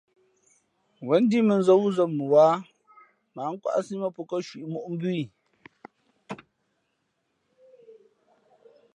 Wěn 1.07 1.21
ndíʼ 1.25 1.45
mᾱnzᾱ 1.47 1.73
wúzᾱ 1.81 2.03
mα 2.17 2.23
wáha 2.33 2.57
mα 3.33 3.41
ǎ 3.47 3.51
nkwáʼsí 3.55 3.93
mά 4.01 4.07
pó 4.15 4.21
kάcwiʼ 4.29 4.67
moʼ 4.71 4.85
mbú 4.93 5.09
í. 5.21 5.23